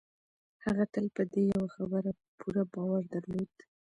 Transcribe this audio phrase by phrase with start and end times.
[0.65, 3.53] هغه تل په دې يوه خبره پوره باور درلود.